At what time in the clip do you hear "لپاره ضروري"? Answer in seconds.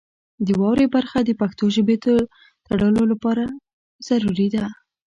3.11-4.47